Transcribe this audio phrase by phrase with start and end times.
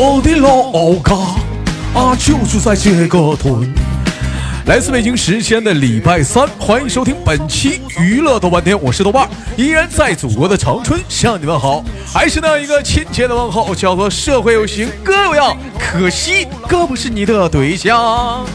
[0.00, 1.16] 我的老家
[1.92, 3.68] 啊，就住在这个屯。
[4.66, 11.82] 来自北京时间的礼拜三，欢迎收听本期娱乐豆瓣天，我是豆瓣，依然在祖国的长春向你问好，
[12.14, 18.46] 还是那一个亲切的问候，叫做社会有型哥有样，可惜哥不是你的对象。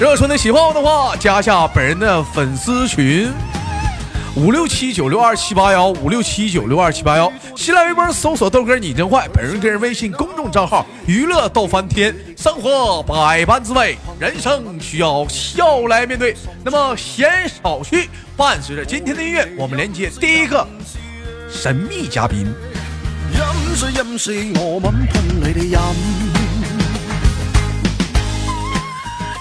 [0.00, 3.32] 如果说你喜欢我的话，加下本人的粉丝群。
[4.36, 16.36] 五六七九六二七八幺，五六七九六二七八幺，新浪微博搜索豆哥你真坏，本人个人微信公众账号娱乐逗翻天，生活百般滋味，人生需要笑来面对。
[16.62, 20.68] 那么闲少叙，伴随着今天的音乐，我们连接第一个
[21.48, 22.46] 神秘嘉宾。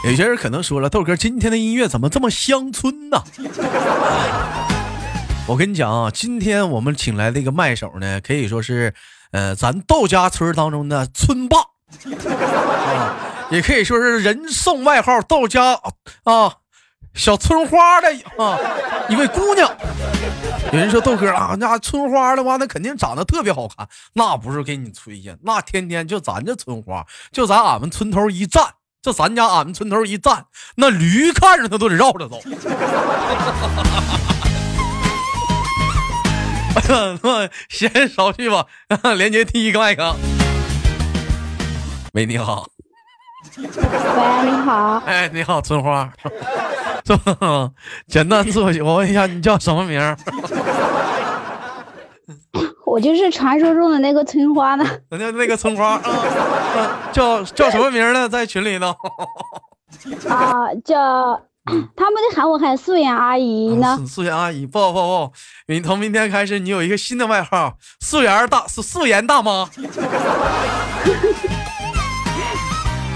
[0.06, 3.22] 有些人可能说了，豆哥今天的音乐怎么这么乡村呢？
[5.48, 8.94] 我跟你讲啊，今天我们请来的一个麦手呢，可以说是，
[9.32, 13.16] 呃，咱窦家村当中的村霸，啊，
[13.52, 15.80] 也可以说是人送外号“窦家
[16.24, 16.52] 啊
[17.14, 18.10] 小村花”的
[18.44, 18.60] 啊
[19.08, 19.72] 一位姑娘。
[20.74, 28.64] 有人说豆哥啊，那村花的话，那肯定长得特别好看，那不是给你吹呀，那天天就咱这村花，就咱俺们村头一站，
[29.00, 32.40] 就咱家俺们村头一站，那驴看着他都得绕着走。
[37.70, 38.66] 先少去吧，
[39.18, 40.16] 连接第一个麦克。
[42.14, 42.68] 喂，你好。
[43.58, 45.02] 喂，你好。
[45.06, 46.12] 哎，你好，春花。
[48.08, 50.00] 简单自我，我问一下，你叫什么名？
[52.86, 54.86] 我就是传说中的那个村花呢。
[55.10, 56.02] 那那个村花啊，
[57.12, 58.30] 叫叫什么名呢？
[58.30, 58.96] 在群里呢。
[60.30, 61.42] 啊，叫。
[61.66, 64.00] 他们得喊我喊素颜阿姨呢。
[64.06, 65.34] 素颜阿姨，不不不，
[65.68, 69.68] 你从明天开始，你有一个新的外号，素颜大素素颜大妈。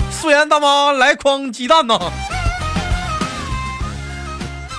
[0.09, 1.97] 素颜大妈来筐鸡蛋呢。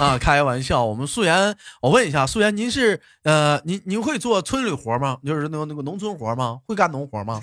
[0.00, 5.19] 啊，开玩笑，我们素颜，我问一下，素颜，您是呃，您您会做村里活吗？
[5.25, 6.59] 就是那个那个农村活吗？
[6.66, 7.41] 会干农活吗？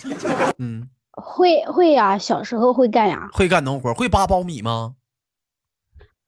[0.58, 3.30] 嗯，会会呀，小时候会干呀。
[3.32, 4.96] 会干农活，会扒苞米吗？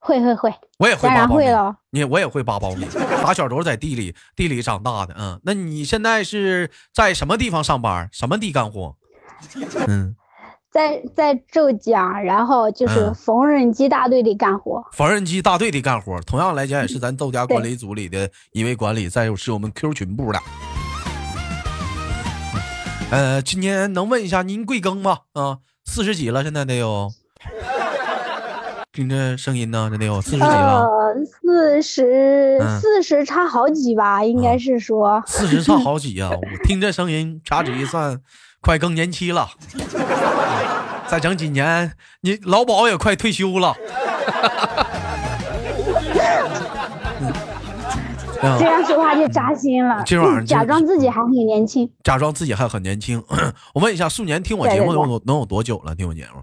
[0.00, 1.76] 会会会，我也会扒苞米。
[1.90, 2.86] 你我也会扒苞米，
[3.22, 5.14] 打小都是在地里地里长大的。
[5.18, 8.08] 嗯，那你现在是在什么地方上班？
[8.10, 8.96] 什么地干活？
[9.86, 10.16] 嗯，
[10.72, 14.82] 在在浙江，然后就是缝纫机大队里干活。
[14.92, 20.40] 缝纫机大队里干活，同样来讲也是咱豆家管理组里的一位管理，再就是我们 Q 群部的。
[23.10, 25.18] 呃，今天能问一下您贵庚吗？
[25.34, 27.12] 啊，四十几了，现在得有。
[28.92, 30.80] 听这声音呢，真的有四十几了。
[30.80, 35.22] 呃，四十四十差好几吧，应该是说。
[35.26, 36.28] 四十差好几呀！
[36.34, 38.20] 我听这声音，掐指一算，
[38.60, 39.48] 快更年期了。
[41.06, 41.92] 再整几年，
[42.22, 43.76] 你老保也快退休了。
[48.42, 50.02] 这样说话就扎心了。
[50.04, 51.88] 今晚上假装自己还很年轻。
[52.02, 53.22] 假装自己还很年轻。
[53.72, 55.94] 我问一下，素年听我节目能能有多久了？
[55.94, 56.42] 听我节目。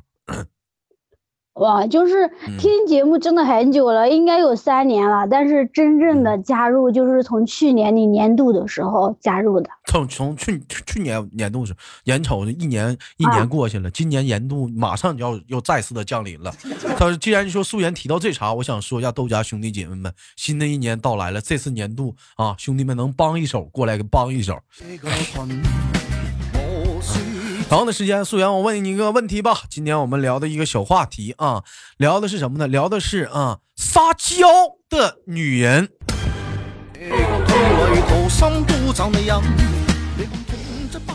[1.57, 2.29] 哇，就是
[2.59, 5.27] 听节目真的很久了，应该有三年了。
[5.27, 9.69] 但是真正的加入就是从去年你年度的时候加入的。
[9.85, 11.73] 从从去去年年度时，
[12.03, 16.53] 眼瞅着一年一年过去了，今年年度马上就要要再次的降临了。
[16.97, 24.59] 他既然说素颜提到这茬，我想说一下豆家兄弟姐妹们，新的一年到来了，这次年度啊，兄弟们能帮一手过来给帮一手。
[27.69, 29.63] 同样的时间，素颜，我问你一个问题吧。
[29.69, 31.65] 今天我们聊的一个小话题啊，
[31.97, 32.65] 聊的是什么呢？
[32.65, 34.47] 聊的是啊，撒娇
[34.89, 35.89] 的女人。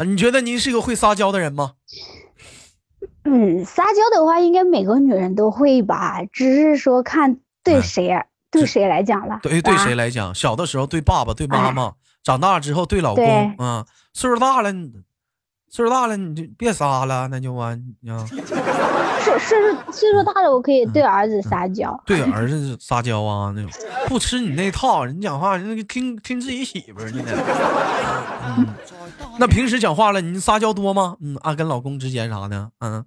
[0.05, 1.73] 你觉得您是个会撒娇的人吗？
[3.25, 8.11] 嗯，撒娇的话，应该每个女人都会吧，只是说看对谁，
[8.51, 9.41] 对谁来讲了。
[9.43, 10.35] 对，对谁来讲？
[10.35, 13.55] 小的时候对爸爸、对妈妈；长大之后对老公。
[13.59, 14.71] 嗯，岁数大了。
[15.73, 18.27] 岁数大了你就别撒了，那就完啊。
[18.27, 18.39] 岁
[19.39, 21.99] 岁数岁数大了，我可以对儿子撒娇。
[22.05, 23.71] 对儿子撒娇啊，那种
[24.07, 27.25] 不吃你那套，人讲话人听听自己媳妇儿呢。
[28.45, 28.67] 嗯
[29.39, 31.17] 那平时讲话了，你撒娇多吗？
[31.23, 33.07] 嗯，啊，跟老公之间啥的，嗯，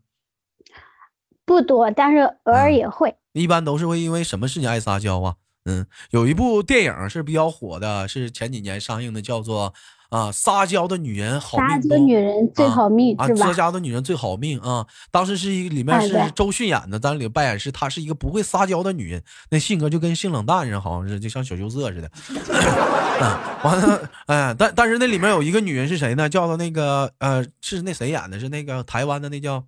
[1.45, 3.15] 不多，但是偶尔也会。
[3.33, 5.35] 一般都是会因为什么事情爱撒娇啊？
[5.65, 9.71] 嗯，有一部电影是比较火的，是前几年上映的，叫做
[10.15, 13.51] 啊撒娇的女人好命撒娇女人最好命啊，撒？
[13.53, 14.85] 娇的女人最好命啊！
[15.12, 22.12] 当时是一个里面是周迅演的，当里扮演是她是一个不会撒娇的女人，那性格就跟性冷淡似的，好像是就像小羞涩似的。
[22.29, 26.29] 嗯， 完了，哎，但但是那里面有一个女人是谁呢？
[26.29, 28.39] 叫做那个呃，是那谁演的？
[28.39, 29.65] 是那个台湾的那叫，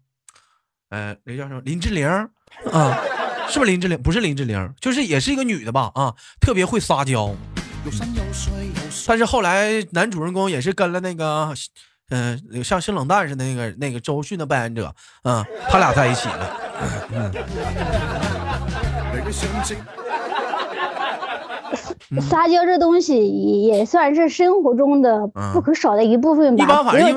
[0.90, 2.08] 呃，那叫什么林志玲
[2.72, 2.98] 啊？
[3.50, 4.02] 是不是林志玲？
[4.02, 5.92] 不是林志玲，就是也是一个女的吧？
[5.96, 7.36] 啊，特别会撒娇。
[9.08, 11.54] 但是后来男主人公也是跟了那个，
[12.10, 14.94] 嗯、像性冷淡似的那个那个周迅的扮演者，
[15.24, 16.58] 嗯、他俩在一起了。
[22.22, 27.14] 撒娇这东西也也算是生活中的嗯不可少的一部分吧一般反正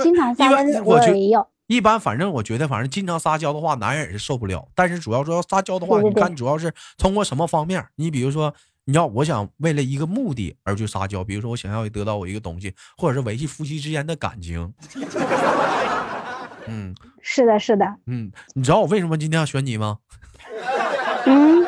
[0.84, 1.46] 我觉偶尔也要。
[1.69, 4.66] 一般反正我觉得，反正经常撒娇的话，男人也是受不了。
[4.75, 7.87] 但是主要说要撒娇的话，对对对你看主要是通过什么方面？
[7.94, 8.52] 你比如说，
[8.90, 14.75] 你要我想为了一个目的而去撒娇，比如说我想要得到我一个东西，或者是维系夫妻之间的感情。
[16.66, 16.92] 嗯
[17.22, 19.98] 是的，是的，嗯，你知道我为什么今天要选你吗？
[21.25, 21.64] 嗯，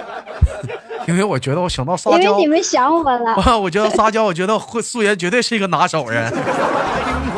[1.06, 3.34] 因为我觉得我想到撒娇因为你，们想我了。
[3.34, 6.32] 啊，我觉得撒娇，我觉得会素颜绝对是一个拿手人。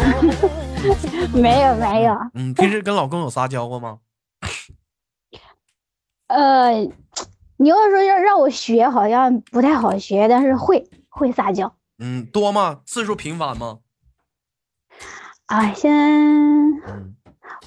[1.34, 3.98] 没有没有，嗯，平时跟老公有撒娇过吗？
[6.28, 6.72] 呃，
[7.56, 11.74] 你要说要让我学，好像不太好学，但是会会撒娇。
[11.98, 12.80] 嗯，多吗？
[12.84, 13.78] 次数频繁吗？
[15.46, 15.98] 哎，现在
[16.92, 17.14] 嗯，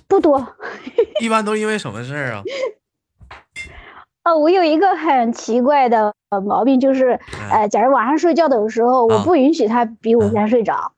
[0.07, 0.56] 不多。
[1.22, 2.44] 一般都因为什么事儿啊？
[4.25, 10.92] 哦， 我有一个很奇怪的呃毛病，就是嗯呃，假如晚上睡觉的时候，啊我不允许他比我先睡着，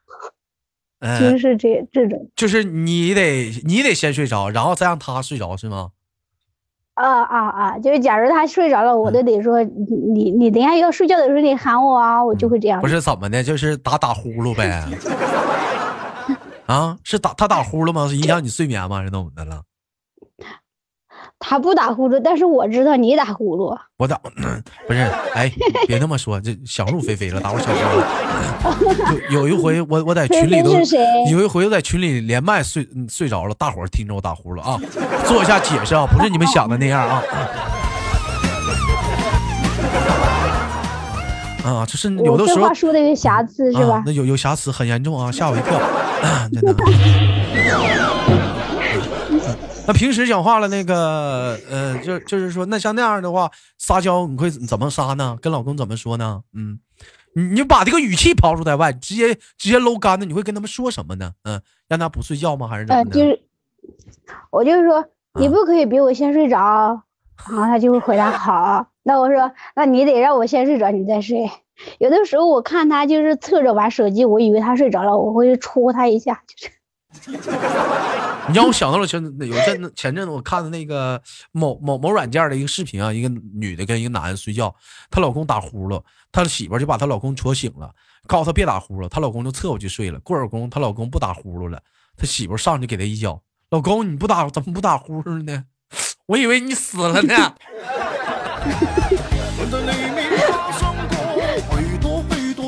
[1.01, 2.29] 其嗯实，是这这种。
[2.35, 5.91] 就是你得你得先睡着，然后再让他睡着，是吗？
[6.99, 7.79] 啊啊啊！
[7.79, 9.71] 就是假如他睡着了，我都得说你
[10.13, 12.81] 你你等一下要睡觉的时候你喊我啊，我就会这样。
[12.81, 14.83] 不是怎么的，就是打打呼噜呗。
[16.67, 18.07] 啊，是打他打呼噜吗？
[18.07, 19.01] 是影响你睡眠吗？
[19.01, 19.61] 是怎么的了？
[21.39, 23.75] 他不打呼噜，但是我知道你打呼噜。
[23.97, 24.19] 我打
[24.85, 24.99] 不是，
[25.33, 25.49] 哎，
[25.87, 29.23] 别那么说，这想入非非了，打我小声。
[29.31, 30.71] 有有一回我我在群里都？
[31.31, 34.77] 有一回我在群里连麦睡嗯睡着了，大伙儿听着我打呼噜啊，
[35.25, 37.23] 做一下解释啊，不是你们想的那样啊。
[41.63, 43.95] 啊，就是有的时候话说的有瑕疵是吧，？
[43.95, 45.79] 啊那有有瑕疵，很严重啊，吓我一跳，
[46.51, 46.75] 真的。
[49.89, 53.49] 那平时讲话了，那个呃，就就是说，那像那样的话，
[53.79, 55.35] 撒娇你会怎么撒呢？
[55.41, 56.43] 跟老公怎么说呢？
[56.55, 56.79] 嗯，
[57.33, 61.31] 你你把这个语气抛出在外，直接直接搂干的，你会跟他们说什么呢？
[61.43, 62.67] 嗯，让他不睡觉吗？
[62.67, 63.19] 还是怎呃，么的？
[63.19, 63.41] 就是
[64.51, 65.03] 我就是说
[65.39, 67.01] 你啊不可以比我先睡着，
[67.49, 68.85] 然后他就会回答 好。
[69.01, 71.49] 那我说那你得让我先睡着，你再睡。
[71.97, 77.49] 有的时候我看他就是侧着玩手机，我以为他睡着了，我会戳他一下，就是
[78.49, 84.73] 你让我想到了前有阵子前阵子我看的那个某某某软件的一个视频啊，一个女的跟一个男的睡觉，
[85.11, 86.01] 她老公打呼噜，
[86.31, 87.91] 她媳妇就把她老公戳醒了，
[88.27, 90.19] 告诉她别打呼噜，她老公就侧过去睡了。
[90.19, 91.79] 过会儿功夫，她老公不打呼噜了，
[92.17, 95.65] 她媳妇上去给他一脚，老公你不打怎么不打呼噜呢？
[96.27, 97.55] 我以为你死了呢。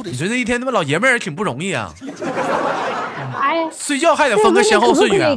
[0.04, 1.94] 你说这一天他妈老爷们儿也挺不容易啊，
[3.40, 5.36] 哎，睡觉还得分个先后顺序啊。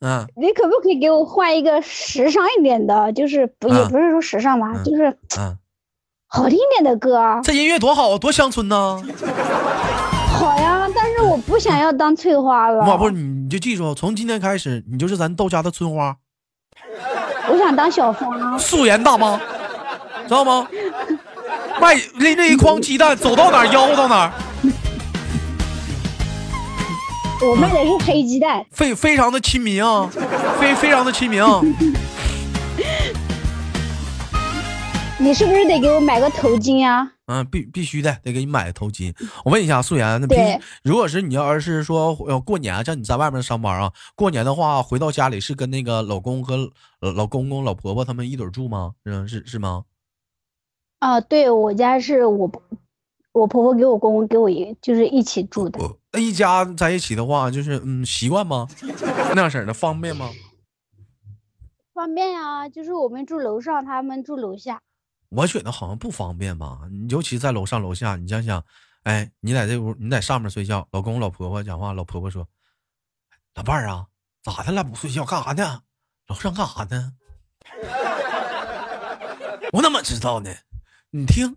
[0.00, 3.12] 嗯， 你可不可以给我换一个时尚一点的？
[3.12, 5.08] 就是不也啊不是说时尚吧，嗯就是
[5.38, 5.56] 嗯，
[6.28, 7.40] 好听一点的歌啊。
[7.42, 9.02] 这音乐多好啊，多乡村呐！
[10.38, 16.16] 好呀，但是我不想要当翠花了，我，不是你，你就记住，从今天开始，你就是咱豆家的村花，
[17.50, 18.58] 我想当小芳。
[18.58, 19.38] 素颜大妈，
[20.26, 20.66] 知道吗？
[21.80, 24.32] 卖拎着一筐鸡蛋，走到哪儿吆到哪儿，
[27.42, 30.06] 我卖的是黑鸡蛋，非非常的亲民啊，
[30.60, 31.60] 非非常的亲民啊。
[35.18, 37.10] 你是不是得给我买个头巾啊？
[37.26, 39.14] 嗯，必必须的，得给你买个头巾。
[39.44, 46.70] 我问一下素颜，那平对如果是你要是说呃过年，像你在外面上班啊，过年的话回到家里是跟那个老公和
[47.00, 48.92] 呃老公公、老婆婆他们一堆住吗？
[49.04, 49.84] 嗯，是是吗？
[50.98, 52.50] 啊，对我家是我
[53.32, 58.66] 我婆婆给我公公给我一就是一起住的，我那一家在一起的话，就是嗯习惯吗？
[59.34, 60.28] 那样式儿的方便吗？
[61.94, 62.68] 方便呀。
[62.68, 64.80] 就是我们住楼上，他们住楼下。
[65.28, 68.64] 我觉得好像不方便吧，你尤其在楼上楼下，你想想，
[69.04, 72.48] 哎，你在这屋，你在上面睡觉，老公老婆婆讲话，老婆婆说
[73.54, 74.06] ：“老伴儿啊，
[74.42, 74.82] 咋的了？
[74.82, 75.82] 不睡觉干啥呢？
[76.26, 77.12] 楼上干啥呢？”
[79.72, 80.50] 我怎么知道呢？
[81.10, 81.56] 你听，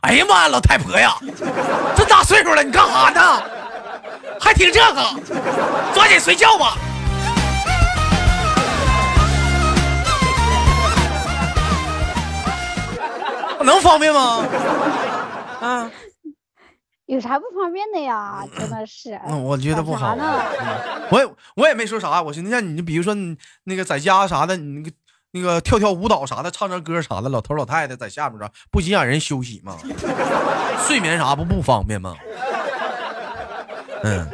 [0.00, 1.16] 哎呀妈呀，老太婆呀，
[1.96, 3.57] 这大岁数了，你干啥呢？
[4.48, 5.02] 还听这个？
[5.92, 6.74] 抓紧睡觉吧。
[13.62, 14.42] 能方便吗？
[15.60, 15.90] 啊，
[17.04, 18.42] 有啥不方便的呀？
[18.58, 20.16] 真的是，嗯，我觉得不好。
[21.10, 24.90] 我也我也没说啥，我寻思像你，比如说你那个在家啥的，你那个
[25.32, 29.76] 那个跳跳舞蹈啥的，唱唱歌啥的，老头老太太在下面啥，不影响人休息吗？
[30.86, 32.16] 睡眠啥不不方便吗？
[34.04, 34.26] 嗯，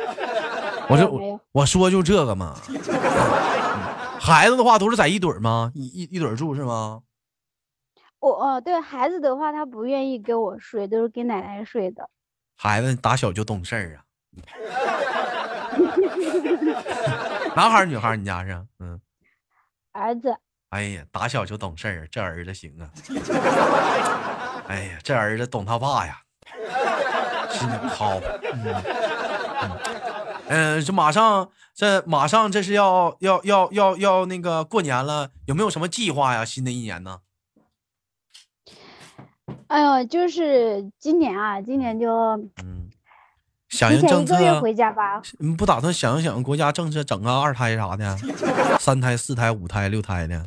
[0.89, 2.55] 我说我我说就这个嘛。
[4.21, 5.71] 孩子的话都是在一堆儿吗？
[5.75, 7.01] 一一一堆儿住是吗？
[8.21, 12.09] 我哦，对孩子的话，他不愿意跟我睡，都是跟奶奶睡的。
[12.57, 14.01] 孩子打小就懂事儿啊。
[17.55, 18.17] 男孩儿女孩儿？
[18.17, 18.67] 你家是？
[18.81, 18.99] 嗯。
[19.93, 20.35] 儿子，
[20.71, 22.89] 哎呀，打小就懂事儿，这儿子行啊！
[24.69, 26.19] 哎呀，这儿子懂他爸呀，
[27.51, 28.19] 心好。
[28.55, 28.83] 嗯嗯
[30.49, 36.45] 嗯，这马上，这马上这是要要要要要那个过年了，有没有什么计划呀？
[36.45, 37.21] 新的一年呢？
[39.69, 42.11] 哎呦，就是今年啊，今年就
[42.63, 42.91] 嗯，
[43.69, 45.21] 响提应政策回家吧。
[45.39, 48.17] 你不打算响应响应国家政策，整个二胎啥的，
[48.79, 50.45] 三胎、四胎、五胎、六胎的？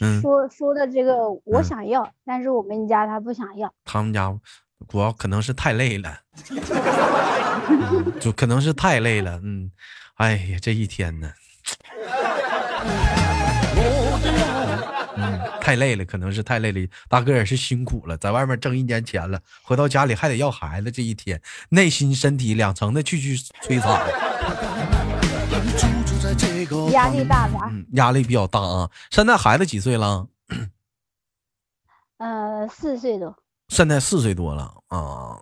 [0.00, 3.72] 嗯，说说的这个我嗯想要，但是我们家他不想要。
[3.84, 4.32] 他们家
[4.88, 6.18] 主要可能是太累了，
[6.50, 6.56] 嗯
[8.20, 9.40] 就可能是太累了。
[9.42, 9.70] 嗯，
[10.14, 11.32] 哎呀，这一天呢，
[15.16, 16.80] 嗯，太累了，可能是太累了。
[17.08, 24.08] 大哥也是辛苦了，在外面挣一年钱了，回到家里还得要孩子，这一天内心身体两层的去去摧残，
[26.92, 27.68] 压力大吧？
[27.70, 28.90] 嗯，压力比较大啊。
[29.10, 30.28] 现在孩子几岁了？
[32.18, 33.36] 呃，四岁多。
[33.68, 35.38] 现在四岁多了啊。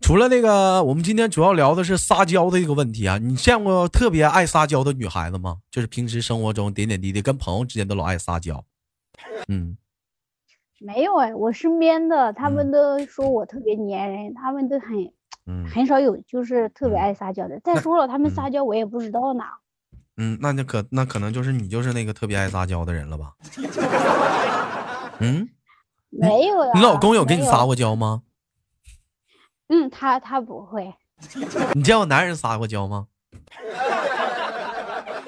[0.00, 3.18] 除了那个，我们今天主要聊的是撒娇的一个问题啊。
[3.18, 5.58] 你见过特别爱撒娇的女孩子吗？
[5.70, 8.64] 就是平时生活中点点滴滴，跟朋友之间都老爱撒娇。
[9.48, 9.76] 嗯，
[10.80, 14.88] 没有哎，我身边的他嗯们都说我特别粘人，他们都很
[15.46, 17.60] 嗯很少有就是特别嗯爱撒娇的。
[17.60, 19.44] 再说了，他们嗯撒娇我也不知道呢。
[20.16, 23.34] 嗯，那就可那可能就是你就是那个特别爱撒娇的人了吧？
[25.20, 25.48] 嗯，
[26.08, 26.70] 没有呀。
[26.74, 27.66] 你老公有跟你撒？
[27.66, 28.22] 过娇吗？
[29.68, 30.92] 嗯，他他不会，
[31.74, 33.06] 你见过男人撒过娇吗？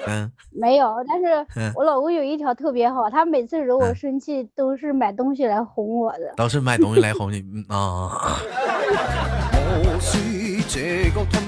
[0.07, 0.95] 嗯，没有。
[1.07, 6.33] 但是嗯我老公有一条特别好，他每次惹我嗯生气都是买东西来哄我的。
[6.35, 8.39] 都是买东西来哄你嗯啊。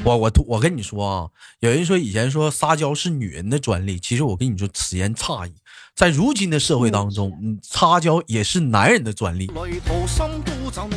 [0.06, 1.28] 我我我跟你说啊，
[1.60, 5.54] 有人说以前说撒娇是女人的专利，其实我跟你说此言差矣，
[5.96, 9.52] 在如今的社会当中，嗯，撒娇也是男人的专利。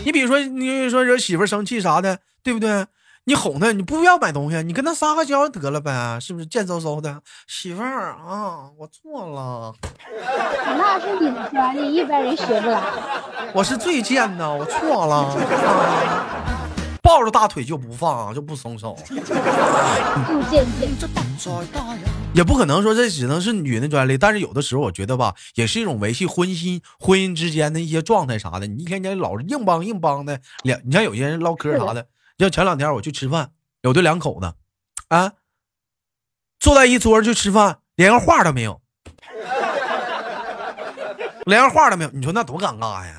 [0.04, 2.86] 你比如说，你说惹媳妇儿生气啥的，对不对？
[3.24, 6.46] 你哄她，你不要买东西，你跟她撒个娇得了呗，是不是？
[6.46, 9.74] 贱嗖嗖的，媳妇儿啊，我错了，
[10.64, 12.82] 那是你的专利，一般人学不来。
[13.52, 15.16] 我是最贱的，我错了。
[15.16, 16.62] 啊
[17.02, 18.98] 抱着大腿就不放，就不松手。
[19.08, 19.14] 就
[20.50, 20.90] 见见。
[22.36, 28.66] 也不可能说这只能是女人的专利，但是有的时候我觉得吧，也是一种维系婚姻婚姻之间的一些状态啥的。
[28.66, 34.52] 你一天天老是硬邦硬邦的，两你像有些人唠嗑啥的，像前两天我去吃饭，有对两口子，
[35.08, 35.32] 啊，
[36.60, 38.82] 坐在一桌去吃饭，连个话都没有，
[41.46, 43.14] 连个话都没有，你说那多尴尬呀？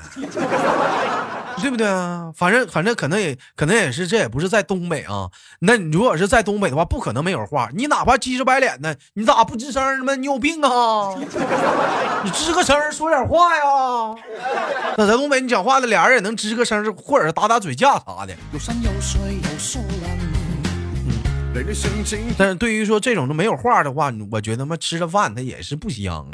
[1.60, 2.32] 对不对啊？
[2.34, 5.28] 反正反正可能也可能也是，这也不是在东北啊。
[5.60, 7.68] 那你如果是在东北的话，不可能没有话。
[7.74, 10.16] 你哪怕急着白脸的，你咋不吱声儿呢？
[10.16, 11.14] 你有病啊！
[12.24, 13.62] 你吱个声儿说点话呀。
[14.96, 18.34] 那在东北，你讲话的俩人也能吱个声儿，或者是打打嘴架啥的。
[22.36, 26.26] 但是对于说这种都没有话的话，我觉得嘛，吃着饭他也是不香。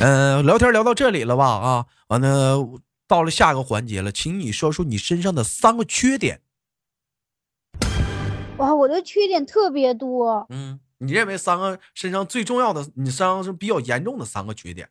[0.00, 1.46] 嗯、聊天聊到这里了吧？
[1.46, 2.58] 啊，完了，
[3.06, 6.40] 到了下个环节了，请你说出你身上的三个缺点。
[8.58, 10.46] 哇，我的缺点特别多。
[10.48, 14.88] 嗯，你认为三个身上最重要的，你身上是比较严重的三个缺点？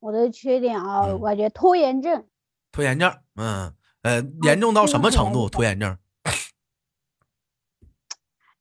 [0.00, 2.26] 我的缺点啊，嗯我感觉拖延症。
[2.70, 3.18] 拖延症。
[3.36, 5.48] 嗯，呃，严重到什么程度？
[5.48, 5.96] 拖延症？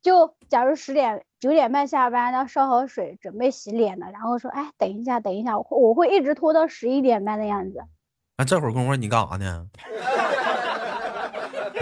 [0.02, 7.80] 就假如十点九点半下班，然后烧好水准备洗脸了，然后说哎等一下等一下，我会我会一直拖到十一点半的样子。
[8.38, 9.68] 那、这会儿功夫你干啥呢？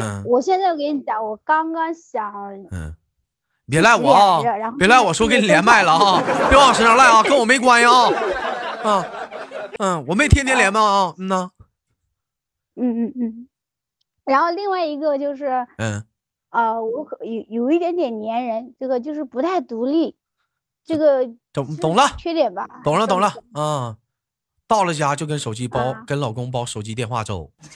[0.01, 2.31] 嗯我现在我跟你讲，我刚刚想
[2.71, 2.93] 嗯，
[3.67, 4.41] 别赖我啊
[4.77, 6.21] 别赖我说给你连麦了啊！
[6.49, 7.93] 别往我身上赖啊，跟我没关系啊！
[8.83, 9.05] 啊，
[9.79, 11.51] 嗯，我没天天连麦啊，嗯呐，
[12.75, 13.49] 嗯嗯嗯。
[14.25, 16.03] 然后另外一个就是，嗯，
[16.49, 20.15] 啊，我可有有一点点粘人，这个就是不太独立，
[20.83, 22.67] 这个懂懂了，缺点吧？
[22.83, 23.95] 懂了，懂了算是，啊，
[24.67, 27.51] 到了家就跟手机包，啊跟老公包手机电话粥，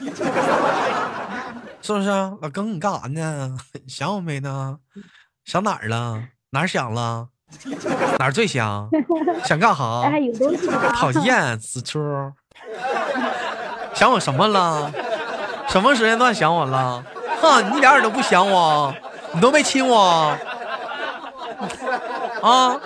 [1.82, 2.36] 是不是啊？
[2.42, 3.58] 老公，你干啥呢？
[3.88, 4.80] 想我没呢？
[5.46, 6.24] 想哪儿了？
[6.52, 7.28] 哪儿想了？
[8.18, 8.90] 哪儿最想？
[9.46, 10.02] 想干啥？
[10.10, 12.00] 哎，有东西啊讨厌，死猪！
[13.94, 14.92] 想我什么了？
[15.68, 17.04] 什么时间段想我了？
[17.44, 18.96] 哼，你一点儿都不想我，
[19.34, 20.34] 你都没亲我
[22.42, 22.80] 啊！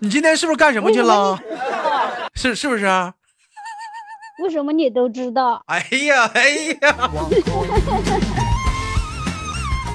[0.00, 1.38] 你今天是不是干什么去了？
[2.34, 2.84] 是是不是？
[4.42, 5.62] 为什么你都知道？
[5.66, 6.48] 哎呀哎
[6.82, 7.10] 呀！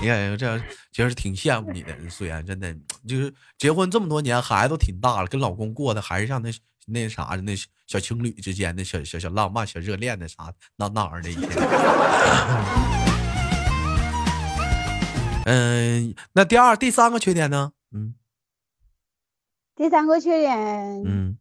[0.02, 0.60] 哎呀，这
[0.92, 2.74] 其实挺羡慕你的，素颜真的
[3.08, 6.50] 就是结婚这么多年，孩子都挺大了，跟老公过的还是像那
[6.88, 11.48] 那啥的那小情侣之间的小小小浪漫、小热恋的啥那那玩意儿的一天。
[15.52, 17.74] 嗯，那第二、第三个缺点呢？
[17.92, 18.14] 嗯
[19.76, 20.58] 第三个缺点，
[21.06, 21.38] 嗯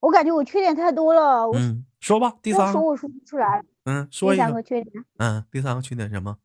[0.00, 3.64] 我感觉我缺点太多了，我嗯，说吧，第三个，说我说不出来。
[3.84, 6.36] 嗯，说第一个，三个缺点，嗯，第三个缺点什么？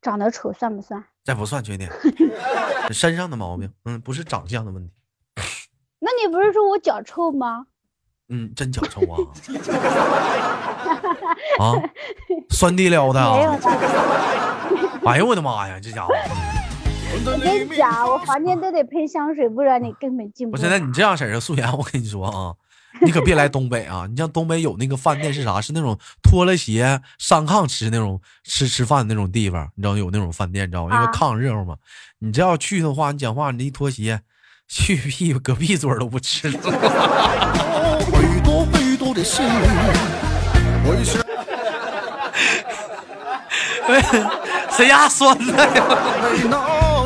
[0.00, 1.02] 长得丑算不算？
[1.24, 1.90] 这不算缺点，
[2.88, 4.92] 是 身上的毛病，嗯，不是长相的问题。
[5.98, 7.66] 那你不是说我脚臭吗？
[8.28, 9.18] 嗯，真脚臭啊！
[11.60, 11.74] 啊，
[12.50, 13.58] 酸地撩的啊！
[15.06, 16.12] 哎呦我的妈呀，这家伙！
[17.08, 20.62] 我跟你讲，我房间都得喷香水，不然你根本进不来。
[20.62, 22.52] 不是，那你这样式儿的素颜，我跟你说啊，
[23.00, 24.06] 你可别来东北啊！
[24.10, 25.60] 你像东北有那个饭店是啥？
[25.62, 30.94] 是那种脱了鞋上炕吃那种吃吃饭的那种地方，你知道有那种饭店，你知道吗？
[30.96, 31.76] 因为啊炕热乎嘛。
[32.18, 34.20] 你这要去的话，你讲话你这一脱鞋，
[34.66, 36.58] 去屁隔壁桌都不吃了。
[39.24, 41.18] 许多许多的事，
[43.88, 44.30] 为什
[44.76, 45.84] 谁家酸菜呀？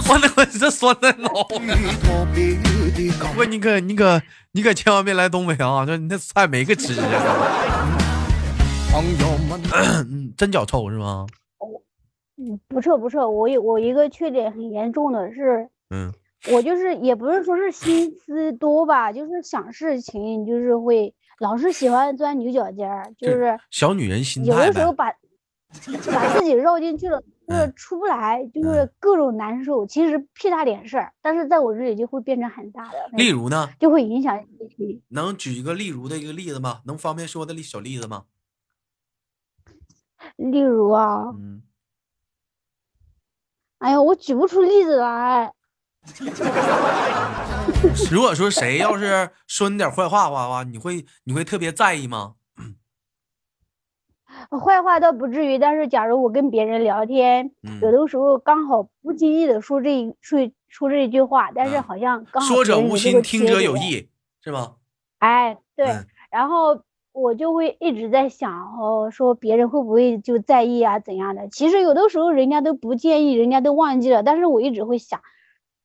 [0.08, 1.46] 我那我这酸菜老。
[1.48, 1.58] 许
[2.00, 4.20] 特别的感不，你可你可
[4.52, 5.86] 你可千万别来东北啊！
[5.86, 7.06] 这你那菜没个吃啊！
[8.90, 11.26] 朋友们，嗯， 真脚臭是吗？
[12.38, 16.12] 嗯，不臭不臭，我有我一个缺点很严重的是，嗯
[16.50, 24.72] 我就是也不是说是心思多吧，就是想事情就是会老是喜欢钻牛角尖儿，就就是小女人心有态有。
[24.72, 25.10] 的时候把
[26.12, 29.86] 把自己绕进去了，就是嗯出不来，就是各种难受。
[29.86, 34.38] 其实屁大点事儿，但是在我这里就会变成很大的，例如呢，就会影响。
[35.08, 36.82] 能举一个例如的一个例子吗？
[36.84, 38.24] 能方便说的例小例子吗？
[40.36, 41.62] 例如啊，嗯，
[43.78, 45.54] 哎呀，我举不出例子来。
[48.10, 52.34] 如果说谁要是说你点坏话的话，你会你会特别在意吗？
[54.64, 63.60] 坏话倒不至于，但是假如我跟别人聊天，有嗯，的时候刚好不经意的说这一说说这一句话，但是嗯好像刚好说者无心，听者。
[63.60, 64.08] 有意，
[64.42, 64.76] 是吗？
[65.18, 66.80] 哎，对，嗯然后
[67.12, 71.46] 我就会一直在想，哦，说别人会不会就在意啊，怎样的？
[71.48, 75.20] 其实有的时候人家都不介意，人家都忘记了，但是我一直会想，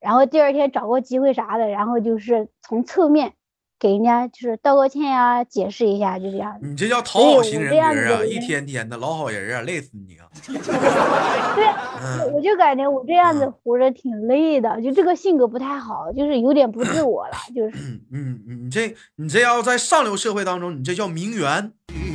[0.05, 3.33] 然后第二天找个机会啥的，然后就是从侧面
[3.79, 6.59] 给人家就是道个歉呀、解释一下，就这样。
[6.61, 8.23] 你这叫讨好型人格啊！
[8.23, 10.29] 一天天的老好人啊，累死你啊！
[11.55, 11.65] 对，
[12.03, 17.69] 嗯我就感觉我这样子嗯活着挺累的，就这个性格不太好，就是有点不自我了，就是。
[17.79, 21.73] 嗯嗯，嗯你这你这要在上流社会当中，你这叫名媛。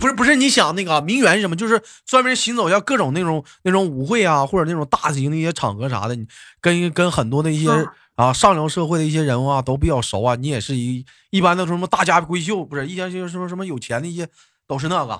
[0.00, 1.54] 不是不是，你想那个啊名媛是什么？
[1.54, 6.26] 就是专门行走要各种那种那种舞会啊，或者那种大型的一些场合啥的，你
[6.60, 10.34] 跟跟很多的一些啊啊上流社会的一些人物啊都比较熟啊。
[10.36, 14.26] 你也是一一般的什么大家闺秀，不是一些就是什么什么有钱的一些
[14.66, 15.18] 都是那个。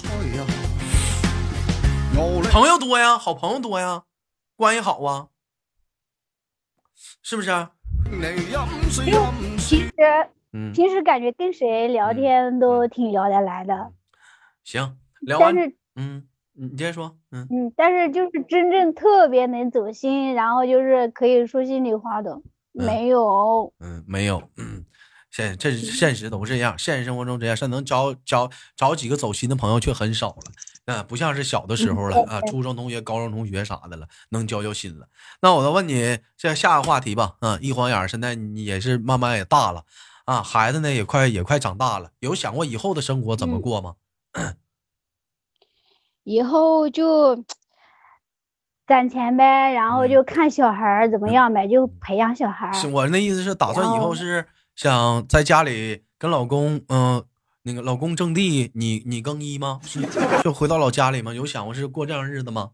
[2.50, 4.02] 朋友多呀，好朋友多呀，
[4.56, 5.28] 关系好啊，
[7.22, 7.68] 是不是
[9.58, 9.92] 其实
[10.52, 12.16] 嗯，平时感觉跟谁聊嗯。
[12.16, 13.92] 天都挺聊得来的，
[14.70, 23.72] 行，聊完，但是嗯，你你接着说，嗯，嗯，但是就是真正特别能走心，然后就是可以说心里话的，没有。
[23.80, 24.84] 嗯，没有，嗯，
[25.28, 30.52] 现这现实都这样，现实生活中这样，是能找找找几个走心的朋友却很少了，
[30.84, 35.08] 嗯，不像是小的时候了啊，初中同学、高中同学啥的了，能交交心了。
[35.42, 39.82] 那我再问你这下个话题吧，嗯，一晃眼现在你也是慢慢也大了
[40.26, 43.94] 啊，孩子呢也快也快长大了，有想过以后的生活怎么嗯过吗？
[46.24, 47.44] 以后就
[48.86, 52.72] 攒钱呗，然后嗯就看小孩儿怎么样呗，就培养小孩儿。
[52.72, 57.24] 是我那意思是打算以后后是想在家里跟老公，嗯、
[57.62, 59.80] 那个老公种地，你你更衣吗？
[59.82, 60.00] 是
[60.42, 61.32] 就回到老家里吗？
[61.32, 62.70] 有想过是过这样日子吗？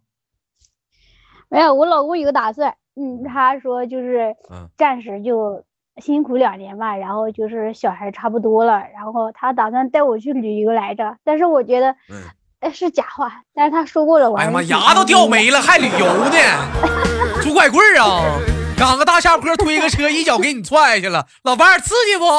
[1.48, 5.64] 没有，我老公有个打算，嗯，他说就是嗯暂时就
[5.98, 12.22] 辛苦两年吧，然后就是小孩差不多了，然后他打算带我去旅游来着，但是我觉得，嗯，
[12.60, 16.30] 哎，是假话，但是他说过了，我哎呀妈，牙都掉没了，还旅游呢？
[17.42, 18.22] 拄拐棍儿啊！
[18.78, 21.26] 赶个大下坡，推个车，一脚给你踹下去了。
[21.44, 22.24] 老伴儿刺激不？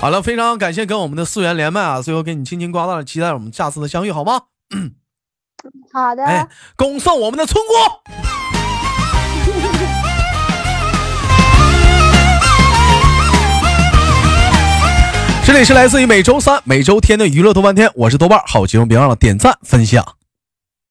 [0.00, 2.02] 好了，非常感谢跟我们的四元连麦啊！
[2.02, 4.42] 最后给你轻轻挂断了，期待我们下次的相遇，好吗？
[5.92, 6.46] 好的，哎，
[6.76, 7.72] 恭送我们的村姑。
[15.52, 20.19] 这里是来自于每周三、每周天的娱乐豆瓣天，我是豆瓣，好节目别忘了点赞分享。